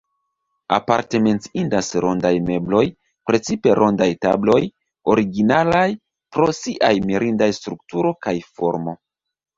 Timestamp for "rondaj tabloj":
3.81-4.57